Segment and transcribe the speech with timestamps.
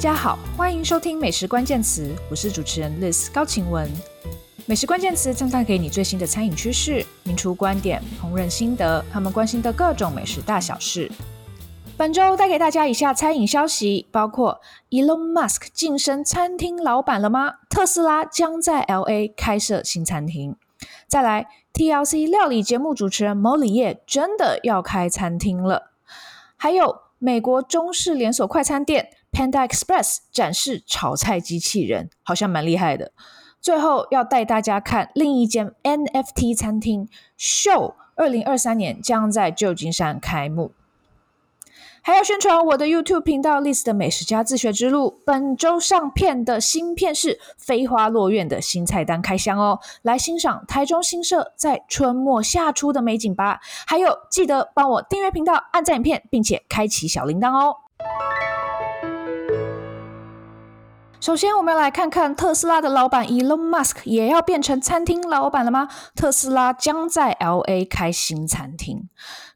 [0.00, 3.86] 大家好，欢迎收听美食关键词，我是主持人 Liz 高晴雯。
[4.64, 11.12] 美食关键词将带给你最新的餐饮趋势、名厨观点、烹饪心得，他们关心的各种美食大小事。
[11.98, 17.56] 本周带给大家以下餐饮消息，包括 Elon Musk 晋升餐厅老板了吗？
[17.68, 20.56] 特斯拉将在 LA 开设新餐厅。
[21.08, 25.90] 再来，TLC 料理节目主持人 Mo 李业真的要开餐厅了。
[26.56, 29.10] 还有美国中式连锁快餐店。
[29.32, 33.12] Panda Express 展示炒菜机器人，好像蛮厉害的。
[33.60, 40.72] 最后要带大家看另一间 NFT 餐厅，Show 二零二三年将在旧金山开幕。
[42.02, 45.20] 还要宣传我的 YouTube 频道 Liz 的美食家自学之路。
[45.24, 53.60] 本周上片的新片是飞花落院的新菜单开箱哦，来欣赏台中新社在春末夏初的美景吧。
[53.86, 57.76] 还有记得帮我订阅频道、按赞影片，并且开启小铃铛哦。
[61.20, 65.86] 首先，我们来看看特斯拉的老板 Elon Musk 也要变成餐厅老板了吗？
[66.16, 69.06] 特斯拉将在 LA 开新餐厅。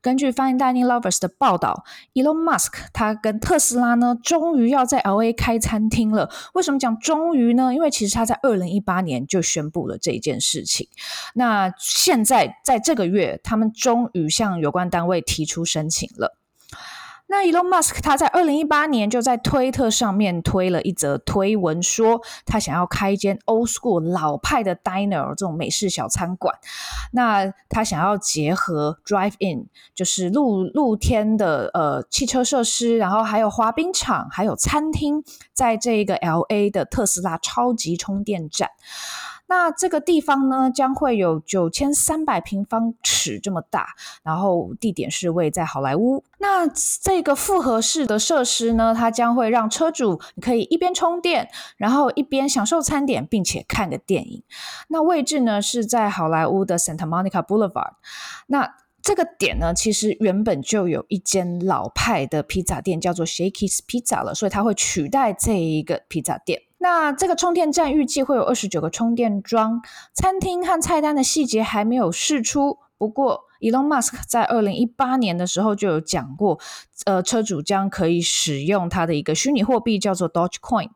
[0.03, 6.31] 根据 Fine Dining Lovers 的报道，Elon Musk 他跟特斯拉呢，终于要在 LA 开餐厅了。
[6.53, 7.73] 为什么讲终于呢？
[7.73, 10.87] 因为其实他在二零一八年就宣布了这一件事情。
[11.33, 16.37] 那现在在这个月，他们终于向有关单位提出申请了。
[17.37, 26.55] 那 Elon Musk 他在二零一八年就在推特上面推了一则推文，说他想要开一间 old school 老派的 diner 这种美式小餐馆。
[27.11, 38.71] 那他想要结合 drive in，就是露露天的呃汽车设施，然后还有滑冰场，还有餐厅，在这个 LA 的特斯拉超级充电站。
[39.47, 43.89] 那这个地方呢，将会有九千三百平方尺这么大，
[44.23, 46.25] 然后地点是位在好莱坞。
[46.39, 46.67] 那
[47.03, 54.43] 这个复合式的设施呢，它将会让车主可以一边充电，然后一边享受餐点，并且看个电影。
[54.89, 57.93] 那位置呢是在好莱坞的 Santa Monica Boulevard。
[58.47, 66.63] 那这个点呢，其实原本就有一间老派的披萨店，叫做 Shakey's Pizza 了，所以它会取代这一个披萨店。
[66.85, 69.81] 那这个充电站预计会有二十九个充电桩，
[70.13, 72.77] 餐厅和菜单的细节还没有试出。
[72.99, 76.59] 不过，Elon Musk 在二零一八年的时候就有讲过，
[77.07, 80.91] 呃，车主将可以使用他的一个虚拟货币，叫做 Dogecoin。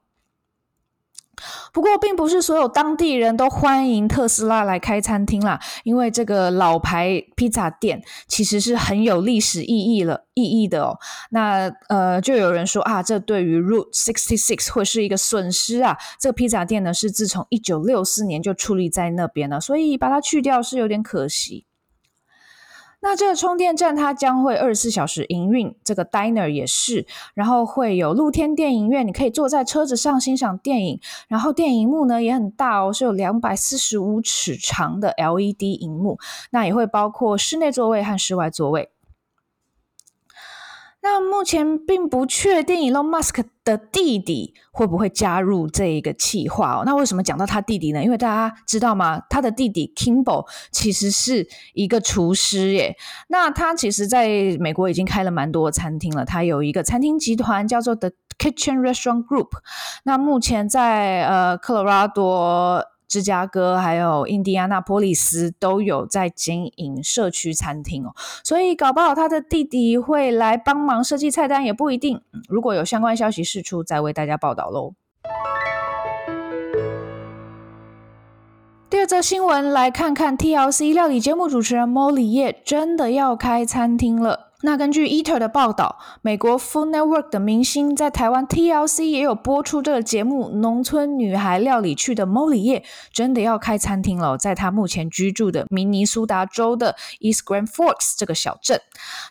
[1.72, 10.98] 不过，并不是所有当地人都欢迎特斯拉来开餐厅啦，因为这个老牌披萨店其实是很有历史意义了意义的哦。
[11.30, 15.96] 那呃，就有人说啊，这对于 Route 66会是一个损失啊。
[16.18, 21.67] 这个披萨店呢，是自从一九六四年就矗立在那边了，所以把它去掉是有点可惜。
[23.00, 36.18] 那这个充电站它将会二十四小时营运，这个 diner 也是，然后会有露天电影院，你可以坐在车子上欣赏电影，然后电影幕呢也很大哦，是有两百四十五尺长的 LED 荧幕，
[36.50, 38.90] 那也会包括室内座位和室外座位。
[41.00, 46.82] 那目前并不确定 Elon Musk 的弟弟会不会加入这一个企划哦。
[46.86, 48.02] 那为什么讲到他弟弟呢？
[48.02, 49.20] 因为大家知道吗？
[49.28, 52.96] 他的弟弟 Kimball 其实是一个厨师耶。
[53.28, 56.24] 那他其实在美国已经开了蛮多餐厅了。
[56.24, 59.50] 他有一个餐厅集团叫做 The Kitchen Restaurant Group。
[60.04, 62.82] 那目前在呃科罗拉多。
[63.08, 68.14] 芝加哥还有印第安纳波利斯都有在经营社区餐厅哦，
[68.44, 72.20] 所以搞不好他的弟弟会来帮忙设计菜单也不一定。
[72.48, 74.92] 如果有相关消息释出，再为大家报道喽。
[78.90, 84.47] 第二则新闻，来看看 TLC 料理节目主持人 Mo 李业真的要开餐厅了。
[84.62, 92.82] 那根据 Eater 的报道，美国 Food Network 的明星在台湾 TLC 也有播出这个节目《农村女孩料理去》的 Molly 叶
[93.12, 98.80] 真的要开餐厅了，在他目前居住的明尼苏达州的 East Grand Forks 这个小镇，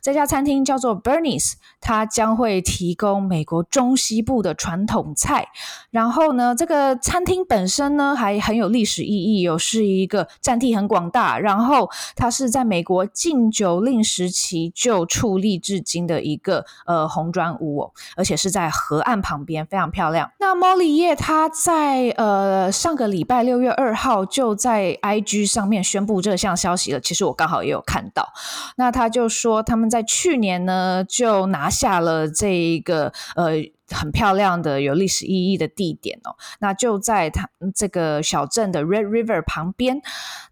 [0.01, 5.50] 这家餐厅叫做 Bernice，它将会提供美国中西部的传统菜。
[5.91, 20.31] 然后呢，这个餐厅本身呢还很有历史意义，有是一个占地很广大，然后它是在美国禁酒令时期就矗立至今的一个呃红砖屋哦，而且是在河岸旁边，非常漂亮。
[20.40, 27.00] 那 Mo 李业他在呃上个礼拜六月二号就在 IG 上面宣布这项消息了。
[27.00, 28.31] 其实我刚好也有看到。
[28.75, 33.54] 那他就说他们在去年呢就拿下了这一个呃
[33.90, 36.36] 很漂亮的有历史意义的地点哦。
[36.60, 40.02] 那就在他这个小镇的 Red River 旁边。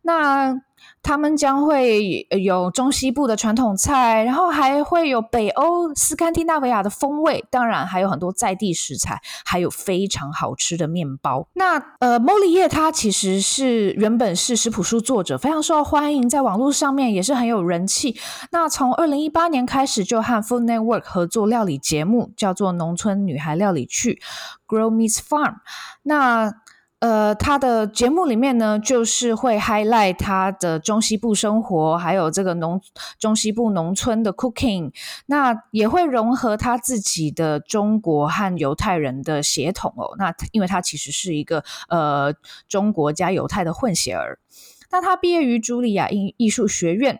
[0.01, 0.55] 那
[1.05, 11.47] 他们将会有中西部的传统菜，然后还会有北欧斯堪的纳维亚的风味，当然还有很多在地食材，还有非常好吃的面包。
[11.53, 18.17] 那呃，莫里叶他其实是原本是食谱书作者，非常受欢迎，在网络上面也是很有人气。
[18.49, 24.19] 那从二零一八年开始就和 Food Network 合作料理节目，叫做《农村女孩料理趣》
[24.75, 25.57] ，Grow Meets Farm。
[26.01, 26.51] 那
[26.99, 32.81] 呃，他的节目里面呢，就是会 highlight 他的中西部生活，还有这个农
[33.19, 34.91] 中西部农村的 cooking，
[35.27, 40.15] 那也会融合他自己的中国和犹太人的血统哦。
[40.17, 42.33] 那因为他其实是一个呃
[42.67, 44.39] 中国加犹太的混血儿，
[44.89, 47.19] 那他毕业于茱莉亚艺艺术学院。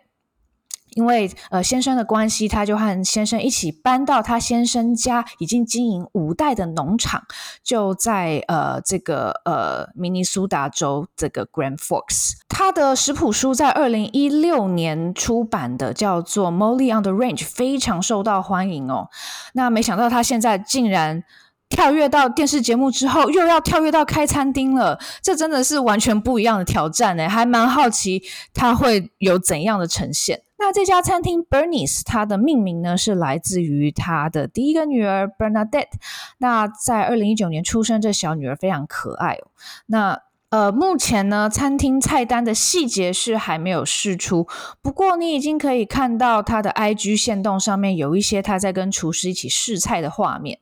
[0.96, 7.22] 因为呃先生的关系，他就和先生一起搬到他先生家已经经营五代的农场，
[7.62, 12.32] 就在呃这个呃明尼苏达州这个 Grand Forks。
[12.48, 19.08] 他的食谱书在二零一六年出版的，叫做《Molly on the Range》，非常受到欢迎哦。
[19.52, 21.22] 那没想到他现在竟然
[21.68, 27.28] 跳跃到电视节目之后，又要跳跃到开餐厅了，这真的是完全不一样的挑战呢。
[27.28, 28.22] 还蛮好奇
[28.54, 30.40] 他会有怎样的呈现。
[30.58, 35.92] 那这家餐厅 Bernice，它的命名呢是来自于他的第一个女儿 Bernadette。
[36.38, 39.48] 那在二零一九年出生，这小女儿非常可爱哦。
[39.86, 44.46] 那呃，目前呢，餐厅菜单的细节是还没有试出，
[44.80, 50.60] 不过你已经可以看到他的 IG 限动上面有一些他在跟厨师一起试菜的画面。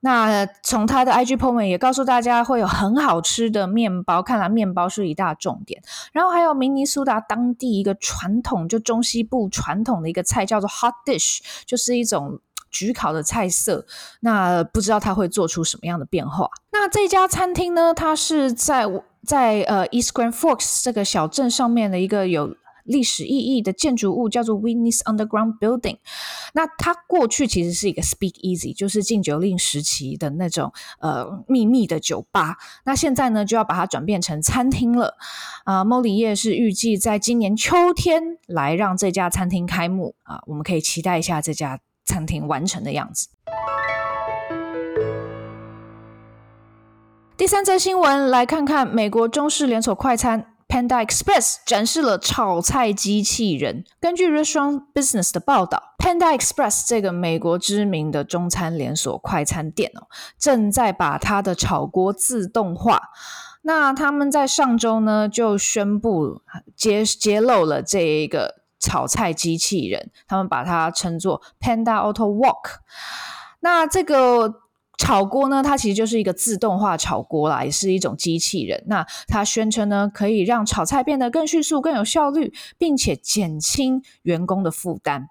[0.00, 5.82] 那从他的 IG po 文也告诉大家会有很好吃的面包，看来面包是一大重点。
[6.12, 12.40] 然后还有明尼苏达当地一个传统，就中西部传统的一个菜叫做 hot dish，就是一种
[12.72, 13.84] 焗烤的菜色。
[14.20, 16.48] 那不知道他会做出什么样的变化？
[16.72, 18.86] 那这家餐厅呢，它是在
[19.26, 22.56] 在呃 East Grand Forks 这个小镇上面的一个有。
[22.90, 25.98] 历史意义的建筑物叫做 Witness Underground Building。
[26.52, 32.56] 那它过去其实是一个 Speakeasy，就是禁酒令时期的那种呃秘密的酒吧。
[32.84, 35.16] 那现在呢，就要把它转变成餐厅了。
[35.64, 43.28] 啊、呃，莫里叶是预计在今年秋天来让这家餐厅开幕啊、我们可以期待一下这家餐厅完成的样子。
[47.36, 50.54] 第三则新闻，来看看美国中式连锁快餐。
[50.70, 53.84] Panda Express 展示了炒菜机器人。
[54.00, 60.06] 根据 Restaurant Business 的报道，Panda Express 这个美国知名的中餐连锁快餐店哦，
[60.38, 63.10] 正在把它的炒锅自动化。
[63.62, 66.40] 那他们在上周呢就宣布
[66.76, 72.76] 揭揭露了这一个炒菜机器人，他们把它称作 Panda Auto Wok。
[73.58, 74.60] 那这个。
[75.00, 78.84] 炒锅呢，它其实就是一个自动化炒锅啦，也是一种机器人。
[78.86, 85.28] 那它宣称呢，可以让炒菜变得更迅速、更有效率，并且减轻员工的负担。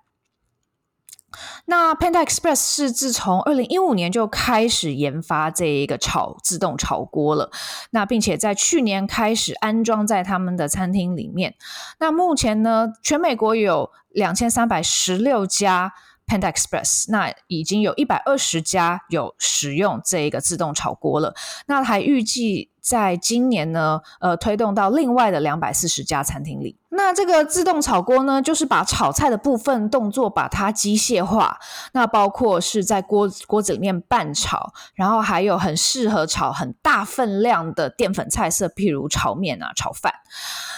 [1.66, 7.52] 那 Panda Express 是自从二零一五年就开始研发这一个炒自动炒锅了，
[7.92, 11.54] 那并且在去年开始安装在他们的餐厅里面。
[12.00, 15.94] 那目前呢，全美国有两千三百十六家。
[16.30, 21.34] Panda Express，那已经有一百二十家有使用这一个自动炒锅了，
[21.66, 26.76] 那还预计在今年呢，呃，推动到另外的两百四十家餐厅里。
[26.90, 31.60] 那这个自动炒锅呢，就是把炒菜的部分动作把它机械化，
[31.92, 40.12] 那包括是在锅锅子里面拌炒，然后还有很适合炒很大分量的淀粉菜色，譬如炒面啊、炒饭。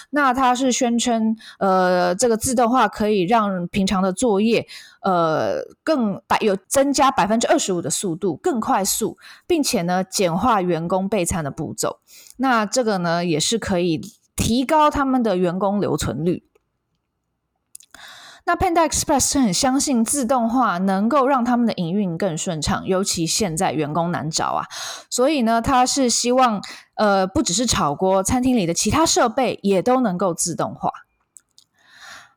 [0.09, 4.67] 那它是宣称，呃，这个自动化可以让平常的作业，
[5.01, 12.00] 呃，更百有增加百分之二十五的速度，更快速，并且呢，简化员工备餐的步骤。
[12.38, 14.01] 那这个呢，也是可以
[14.36, 16.43] 提高他们的员工留存率。
[18.43, 24.65] 那 Panda Express 是很相信自动化能够让他们的营运更顺畅，尤其现在员工难找啊，
[25.12, 26.60] 所以呢，他是希望，
[26.96, 30.91] 呃，不只是炒锅，餐厅里的其他设备也都能够自动化。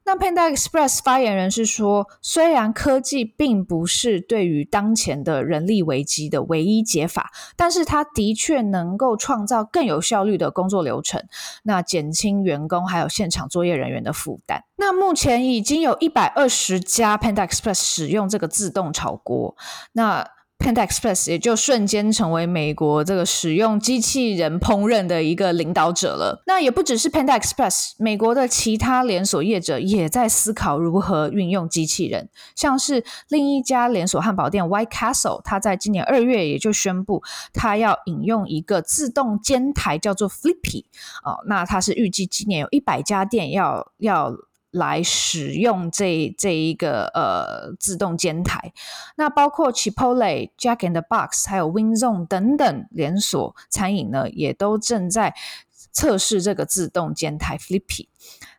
[0.06, 11.24] 那 Panda Express 发言人是说，虽然科技并不是对于当前的人力危机的唯一解法，但是它的确能够创造更有效率的工作流程，
[11.62, 14.62] 那减轻员工还有现场作业人员的负担。
[14.76, 19.56] 那目前已经有一百二十家 Panda Express 使用这个自动炒锅，
[19.92, 26.42] 那 Panda Express 也就瞬间成为美国这个使用机器人烹饪的一个领导者了。
[26.46, 32.30] 那也不只是 Panda Express，美国的其他连锁业者也在思考如何运用机器人。
[32.54, 40.84] 像是另一家连锁汉堡店 White Castle，它在今年二月也就宣布，它要引用一个自动煎台，叫做 Flippy。
[41.24, 44.34] 哦，那它是预计今年有一百家店要要。
[44.74, 48.72] 来使用这这一个呃自动煎台，
[49.16, 55.34] 那包括 Chipotle、Jack in the Box 还有 Winzone 等等连锁餐饮呢，也都正在
[55.92, 58.08] 测试这个自动煎台 Flippy。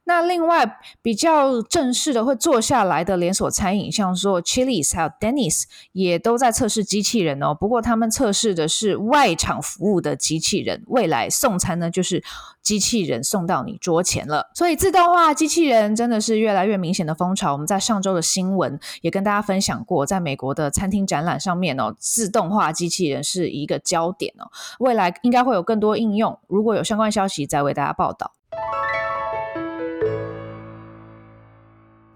[0.08, 7.54] 那另外比较正式的会坐下来的连锁餐饮，像说 Chili's 还有 Denny's 也都在测试机器人哦。
[7.54, 12.24] 不过他们测试的是外场服务的机器人，未来送餐呢就是
[12.62, 14.52] 机器人送到你桌前了。
[14.54, 17.54] 所以自动化机器人真的是越来越明显的风潮。
[17.54, 24.52] 我们在上周的新闻也跟大家分享过，在美国的餐厅展览上面哦，自动化机器人是一个焦点哦。
[24.78, 28.34] 未来应该会有更多应用，如果有相关消息再为大家报道。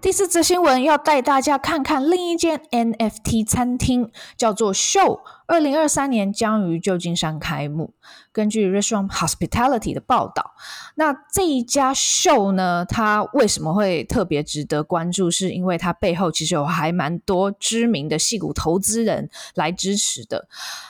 [0.00, 7.92] 第四则新闻要带大家看看另一间 NFT 餐厅，叫做 Show，二零二三年将于旧金山开幕。
[8.32, 10.52] 根据 Restaurant Hospitality 的报道，
[10.94, 15.30] 那这一家 Show 呢，它为什么会特别值得关注？
[15.30, 20.48] 是因为它背后其实有还蛮多知名的矽谷投资人来支持的。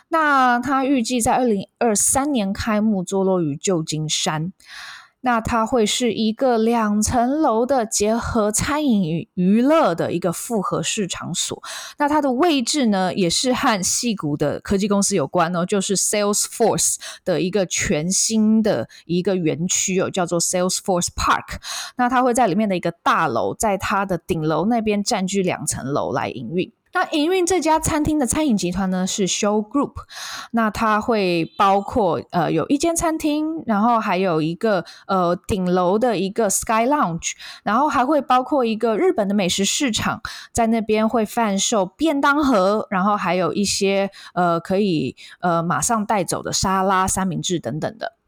[0.09, 4.53] 那它预计在二零二三年开幕，坐落于旧金山。
[5.23, 11.63] 那它会是一个两层楼的结合餐饮与娱乐的一个复合式场所。
[11.99, 21.59] 那它的位置呢，也是和戏谷的科技公司有关哦，就是 Salesforce 的一个全新的一个园区哦，叫做 Salesforce Park。
[21.97, 26.73] 那它会在里面的一个大楼，在它的顶楼那边占据两层楼来营运。
[26.93, 29.93] 那营运这家餐厅的餐饮集团呢，是 Show Group，
[30.51, 37.33] 那它会包括呃有一间餐厅，然后还有一个呃顶楼的一个 Sky Lounge，
[37.63, 40.21] 然后还会包括一个日本的美食市场，
[40.53, 48.20] 在那边会贩售便当盒，然后还有一些呃可以呃马上带走的沙拉、三明治等等的。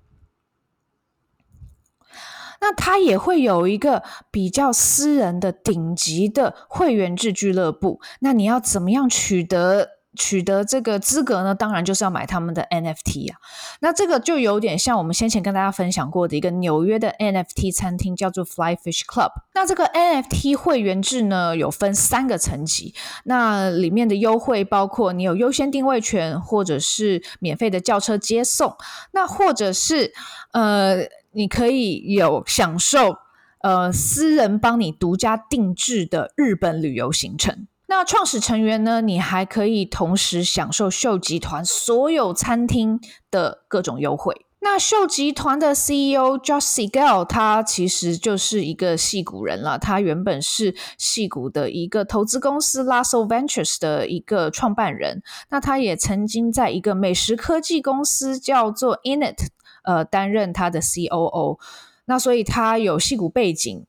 [2.63, 8.01] 那它也会有一个比较私人的顶级的会员制俱乐部。
[8.21, 11.55] 那你要怎么样取得取得这个资格呢？
[11.55, 13.39] 当然就是要买他们的 NFT 啊。
[13.81, 19.33] 那这个就有点像我们先前跟大家分享过的一个纽约的 NFT 餐厅，叫做 Fly Fish Club。
[19.55, 22.95] 那这个 NFT 会员制呢，有分三个层级。
[23.25, 28.77] 那里面的优惠包括你有优先定位权，或者是免费的轿车接送，
[29.11, 30.13] 那或者是
[30.53, 31.09] 呃。
[31.33, 33.17] 你可以有享受，
[33.63, 37.67] 呃，私人帮你独家定制的日本旅游行程。
[37.89, 42.99] 那创始成员呢，你还可以同时享受秀集团所有餐厅
[43.31, 44.47] 的各种优惠。
[44.61, 49.77] 那秀集团的 CEO Josh Siegel，他其实就是一个矽谷人了。
[49.77, 55.23] 他原本是矽谷的一个投资公司 Lasso Ventures 的一个创办人。
[55.51, 59.49] 那他也曾经在一个美食科技公司叫做 Init。
[59.83, 61.59] 呃，担任他的 COO，
[62.05, 63.85] 那所以他有矽谷背景，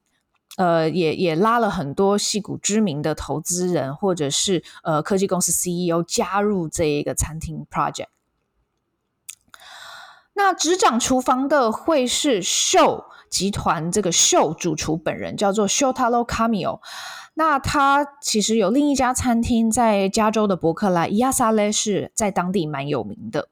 [0.58, 8.08] 呃，也也拉了很多矽谷知名的投资人或者是呃科技公司 CEO 加入这一个餐厅 project。
[10.34, 16.80] 那执掌厨房的会是秀集团这个秀主厨本人，叫做 Shotaro Kamio。
[17.36, 23.50] 那他其实有另一家餐厅在加州的伯克莱，伊亚萨雷是在当地蛮有名的。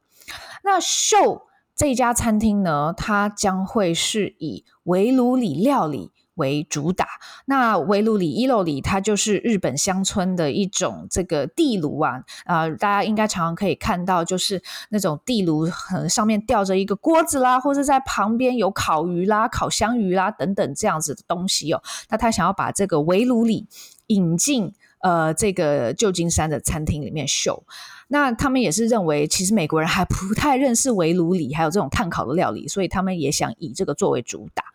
[0.64, 1.48] 那秀。
[1.82, 7.08] 这家餐厅呢，它将会是以围炉里料理为主打。
[7.46, 14.62] 那围炉里伊洛里，它就是日本乡村的一种这个地炉啊，啊、大家应该常常可以看到，就是
[14.92, 15.68] 那种地炉，
[16.08, 21.82] 上面吊着一个锅子啦，或者在旁边有烤鱼啦、烤香鱼啦等等这样子的东西哦。
[22.10, 23.68] 那他想要把这个围炉里
[24.14, 27.64] 引进呃这个旧金山的餐厅里面秀。
[28.14, 34.66] 那他们也是认为，其实美国人还不太认识围炉里，还有这种炭烤的料理，所以他们也想以这个作为主打。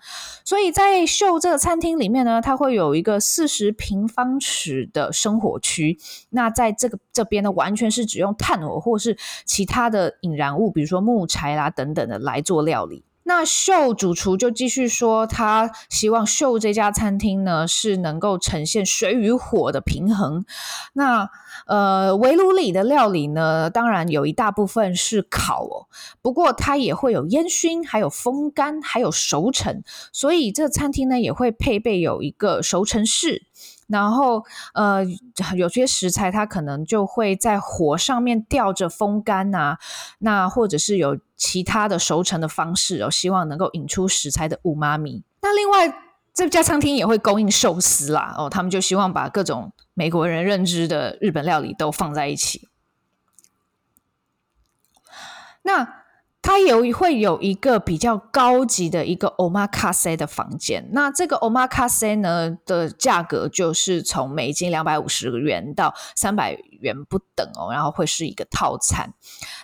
[0.42, 5.98] 所以在秀这个餐厅里面呢，它会有一个四十平方尺的生火区。
[6.30, 13.04] 那在这个这边呢，完全是只用炭火或是其他的引燃物，比如说木材啦等等的来做料理。
[13.28, 20.44] 那秀主厨就继续说，他希望秀这家餐厅呢是能够呈现水与火的平衡。
[20.92, 21.28] 那
[21.66, 25.88] 呃，围炉里的料理呢，当然有一大部分是烤哦，
[26.22, 29.82] 不过它也会有烟熏，还有风干，还有熟成。
[30.12, 33.42] 所以这餐厅呢也会配备有一个熟成室。
[33.86, 35.04] 然后呃，
[35.56, 39.78] 有些食材它可能就会在火上面吊着风干啊，
[40.18, 45.22] 那或者是有其他的熟成的方式哦，希望能够引出食材的五妈咪。
[45.42, 46.02] 那另外
[46.34, 52.68] 这家餐厅也会供应寿司啦，哦，他们就希望把各种美国人认知的日本料理都放在一起。
[55.62, 56.05] 那
[56.56, 69.12] 它有会有一个比较高级的一个 omakase 的房间，那这个 omakase 呢的价格就是从美金两百五十元到三百元不等哦，然后会是一个套餐。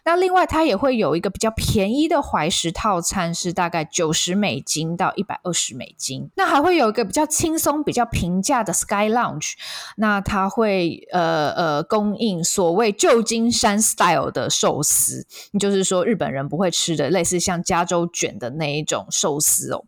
[0.05, 6.29] 那另外它也会有一个比较便宜的怀石套餐，是大概九十美金到一百二十美金。
[6.37, 9.55] 那还会有一个比较轻松、比较平价的 Sky Lounge，
[9.97, 15.27] 那它会呃呃供应所谓旧金山 style 的寿司，
[15.59, 16.71] 就是说日本人不会。
[16.82, 19.85] 吃的类似像加州卷的那一种寿司哦，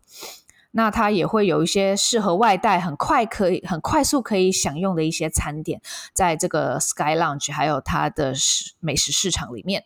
[0.71, 5.81] 那它也会有一些适合外带、很快可以、很快速可以享用的一些餐点，
[6.13, 8.33] 在这个 Sky Lounge 还有它的
[8.79, 9.85] 美食市场里面。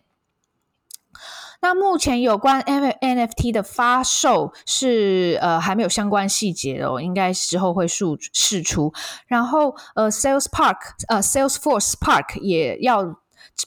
[1.61, 8.93] 那目前有关 NFT 的发售是呃还没有相关细节哦，应该之后会释释出。
[9.27, 10.77] 然后呃，Sales Park
[11.09, 13.18] 呃，Salesforce Park 也要。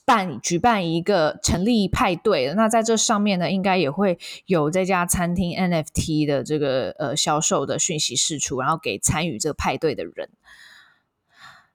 [0.05, 10.31] 办举办一个成立派对，那在这上面呢，应该也会有这家餐厅 NFT 的这个呃销售的讯息释出，然后给参与这个派对的人。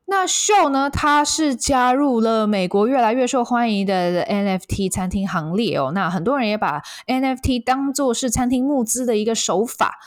[0.05, 5.91] 那秀呢，它是加入了美国越来越受欢迎的 NFT 餐厅行列哦。
[5.93, 9.99] 那很多人也把 NFT 当做是餐厅募资的一个手法。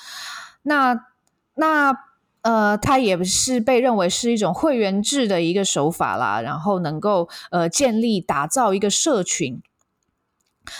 [0.62, 1.06] 那
[1.54, 2.09] 那。
[2.42, 9.62] 呃，它也是被认为是一种会员制的一个手法啦，然后能够呃建立打造一个社群。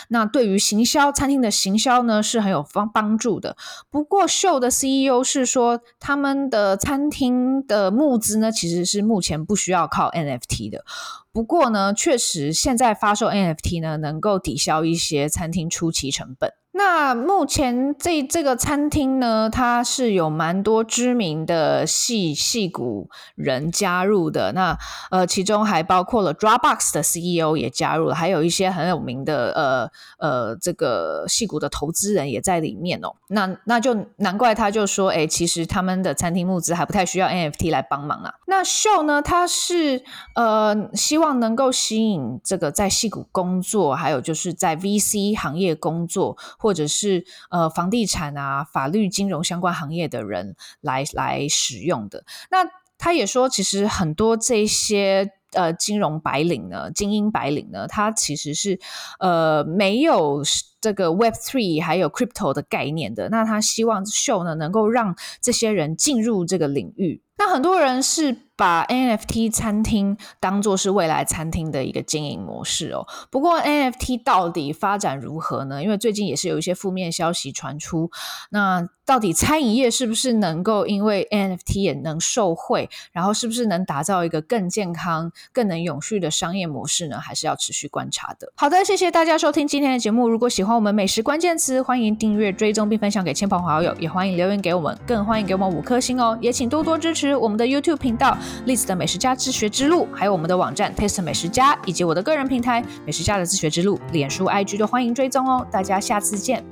[0.07, 3.57] 那对于行销餐厅的行销呢，是很有帮帮助的。
[3.89, 10.85] 不过秀的 CEO 是说，他们的餐厅的募资呢，其实是目前不需要靠 NFT 的。
[11.33, 16.53] 不过呢，确实现在发售 NFT 呢，能够抵消一些餐厅初期成本。
[16.73, 24.53] 那目前这这个餐厅呢，它是有蛮多知名的戏戏骨人加入的。
[24.53, 24.77] 那
[25.09, 33.13] 呃，其中还包括了 Dropbox 的 CEO 也加入了，还有一些很有名的呃呃这个戏骨的投资人也在里面哦。
[33.27, 38.33] 那那就难怪他就说，哎，其实他们的餐厅募资还不太需要 NFT 来帮忙啊。
[38.47, 40.03] 那 Show 呢，它是
[40.35, 46.37] 呃希望能够吸引这个在戏骨工作，还有就是在 VC 行业工作。
[46.61, 52.23] 或者是呃房地产啊、法律、金融相关行业的人来来使用的。
[52.51, 52.59] 那
[52.97, 58.79] 他也说，其实很多这些呃金融白领呢、精英白领呢，他其实是
[59.17, 60.43] 呃没有
[60.79, 63.27] 这个 Web Three 还有 Crypto 的概念的。
[63.29, 67.23] 那他希望 Show 呢能够让这些人进入这个领域。
[67.39, 73.07] 那很多人是把 NFT 餐厅当作是未来餐厅的一个经营模式哦。
[73.31, 75.81] 不过 NFT 到底发展如何呢？
[75.81, 78.11] 因为最近也是有一些负面消息传出。
[78.51, 82.87] 那到底餐饮业是不是能够因为 NFT 也能受惠？
[83.11, 87.19] 然后是不是能打造一个更健康、更能永续的商业模式呢？
[87.19, 88.53] 还是要持续观察的。
[88.55, 90.29] 好的，谢谢大家收听今天的节目。
[90.29, 96.37] 如果喜欢我们美食关键词，欢迎订阅、追踪并分享给亲朋好友，也欢迎留言给我们，更欢迎给我们五颗星哦。
[96.39, 97.35] 也请多多支持。
[97.35, 105.65] 我们的 YouTube 频道栗子的美食家自学之路，还有我们的网站 Taste 美食家，以及我的个人平台美食家的自学之路，脸书、IG 都欢迎追踪哦。
[105.71, 106.63] 大家下次见。